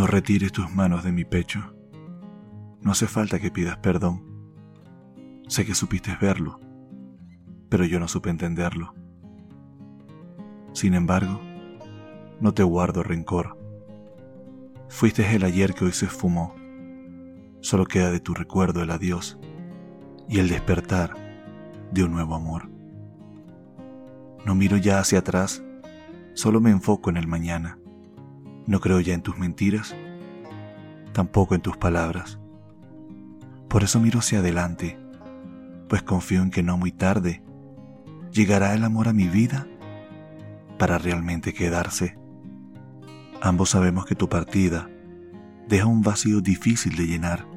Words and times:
No 0.00 0.06
retires 0.06 0.50
tus 0.50 0.74
manos 0.74 1.04
de 1.04 1.12
mi 1.12 1.26
pecho. 1.26 1.74
No 2.80 2.92
hace 2.92 3.06
falta 3.06 3.38
que 3.38 3.50
pidas 3.50 3.76
perdón. 3.76 4.24
Sé 5.46 5.66
que 5.66 5.74
supiste 5.74 6.16
verlo, 6.18 6.58
pero 7.68 7.84
yo 7.84 8.00
no 8.00 8.08
supe 8.08 8.30
entenderlo. 8.30 8.94
Sin 10.72 10.94
embargo, 10.94 11.38
no 12.40 12.54
te 12.54 12.62
guardo 12.62 13.02
rencor. 13.02 13.58
Fuiste 14.88 15.36
el 15.36 15.44
ayer 15.44 15.74
que 15.74 15.84
hoy 15.84 15.92
se 15.92 16.06
esfumó. 16.06 16.54
Solo 17.60 17.84
queda 17.84 18.10
de 18.10 18.20
tu 18.20 18.32
recuerdo 18.32 18.82
el 18.82 18.92
adiós 18.92 19.38
y 20.30 20.38
el 20.38 20.48
despertar 20.48 21.12
de 21.92 22.04
un 22.04 22.12
nuevo 22.12 22.34
amor. 22.34 22.70
No 24.46 24.54
miro 24.54 24.78
ya 24.78 24.98
hacia 24.98 25.18
atrás, 25.18 25.62
solo 26.32 26.58
me 26.58 26.70
enfoco 26.70 27.10
en 27.10 27.18
el 27.18 27.26
mañana. 27.26 27.79
No 28.70 28.78
creo 28.78 29.00
ya 29.00 29.14
en 29.14 29.22
tus 29.22 29.36
mentiras, 29.36 29.96
tampoco 31.12 31.56
en 31.56 31.60
tus 31.60 31.76
palabras. 31.76 32.38
Por 33.68 33.82
eso 33.82 33.98
miro 33.98 34.20
hacia 34.20 34.38
adelante, 34.38 34.96
pues 35.88 36.04
confío 36.04 36.40
en 36.40 36.52
que 36.52 36.62
no 36.62 36.78
muy 36.78 36.92
tarde 36.92 37.42
llegará 38.30 38.72
el 38.74 38.84
amor 38.84 39.08
a 39.08 39.12
mi 39.12 39.26
vida 39.26 39.66
para 40.78 40.98
realmente 40.98 41.52
quedarse. 41.52 42.16
Ambos 43.42 43.70
sabemos 43.70 44.06
que 44.06 44.14
tu 44.14 44.28
partida 44.28 44.88
deja 45.66 45.86
un 45.86 46.02
vacío 46.02 46.40
difícil 46.40 46.94
de 46.94 47.08
llenar, 47.08 47.48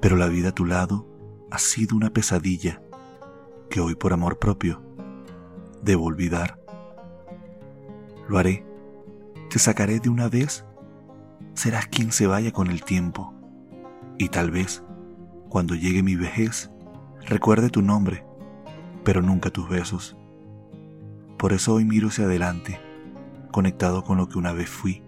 pero 0.00 0.16
la 0.16 0.26
vida 0.26 0.48
a 0.48 0.52
tu 0.52 0.64
lado 0.64 1.06
ha 1.48 1.58
sido 1.60 1.94
una 1.94 2.10
pesadilla 2.10 2.82
que 3.70 3.78
hoy 3.78 3.94
por 3.94 4.12
amor 4.12 4.40
propio 4.40 4.82
debo 5.80 6.06
olvidar. 6.06 6.58
Lo 8.28 8.36
haré, 8.36 8.67
te 9.50 9.58
sacaré 9.58 10.00
de 10.00 10.10
una 10.10 10.28
vez, 10.28 10.64
serás 11.54 11.86
quien 11.86 12.12
se 12.12 12.26
vaya 12.26 12.52
con 12.52 12.68
el 12.68 12.84
tiempo 12.84 13.34
y 14.18 14.28
tal 14.28 14.50
vez 14.50 14.82
cuando 15.48 15.74
llegue 15.74 16.02
mi 16.02 16.16
vejez 16.16 16.70
recuerde 17.24 17.70
tu 17.70 17.80
nombre, 17.80 18.24
pero 19.04 19.22
nunca 19.22 19.50
tus 19.50 19.68
besos. 19.68 20.16
Por 21.38 21.52
eso 21.52 21.74
hoy 21.74 21.84
miro 21.84 22.08
hacia 22.08 22.24
adelante, 22.24 22.80
conectado 23.52 24.04
con 24.04 24.18
lo 24.18 24.28
que 24.28 24.38
una 24.38 24.52
vez 24.52 24.68
fui, 24.68 25.02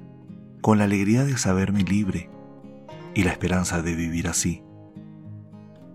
con 0.62 0.78
la 0.78 0.84
alegría 0.84 1.24
de 1.24 1.36
saberme 1.36 1.82
libre 1.82 2.30
y 3.14 3.24
la 3.24 3.32
esperanza 3.32 3.82
de 3.82 3.94
vivir 3.94 4.28
así. 4.28 4.62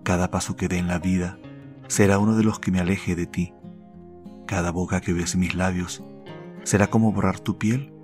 Cada 0.03 0.30
paso 0.30 0.55
que 0.55 0.67
dé 0.67 0.77
en 0.77 0.87
la 0.87 0.99
vida 0.99 1.39
será 1.87 2.19
uno 2.19 2.35
de 2.35 2.43
los 2.43 2.59
que 2.59 2.71
me 2.71 2.80
aleje 2.80 3.15
de 3.15 3.25
ti. 3.25 3.53
Cada 4.45 4.71
boca 4.71 5.02
que 5.02 5.13
bese 5.13 5.37
mis 5.37 5.55
labios 5.55 6.03
será 6.63 6.87
como 6.87 7.11
borrar 7.11 7.39
tu 7.39 7.57
piel 7.57 7.94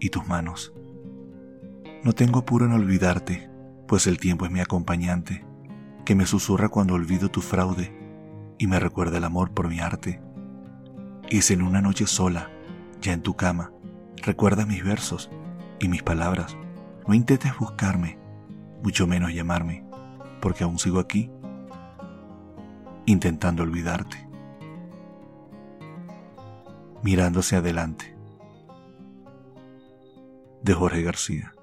y 0.00 0.08
tus 0.10 0.26
manos. 0.26 0.72
No 2.02 2.14
tengo 2.14 2.40
apuro 2.40 2.64
en 2.64 2.72
olvidarte, 2.72 3.50
pues 3.86 4.06
el 4.06 4.18
tiempo 4.18 4.46
es 4.46 4.50
mi 4.50 4.60
acompañante, 4.60 5.44
que 6.04 6.14
me 6.14 6.26
susurra 6.26 6.68
cuando 6.70 6.94
olvido 6.94 7.28
tu 7.28 7.42
fraude 7.42 7.94
y 8.58 8.66
me 8.66 8.80
recuerda 8.80 9.18
el 9.18 9.24
amor 9.24 9.52
por 9.52 9.68
mi 9.68 9.80
arte. 9.80 10.20
Y 11.28 11.42
si 11.42 11.54
en 11.54 11.62
una 11.62 11.80
noche 11.80 12.06
sola, 12.06 12.50
ya 13.00 13.12
en 13.12 13.22
tu 13.22 13.34
cama, 13.36 13.72
recuerda 14.16 14.66
mis 14.66 14.82
versos 14.82 15.30
y 15.78 15.88
mis 15.88 16.02
palabras, 16.02 16.56
no 17.06 17.14
intentes 17.14 17.56
buscarme, 17.58 18.18
mucho 18.82 19.06
menos 19.06 19.32
llamarme, 19.32 19.84
porque 20.40 20.64
aún 20.64 20.78
sigo 20.78 20.98
aquí, 20.98 21.30
intentando 23.06 23.62
olvidarte, 23.62 24.28
mirándose 27.02 27.56
adelante. 27.56 28.19
De 30.62 30.74
Jorge 30.74 31.02
García. 31.02 31.54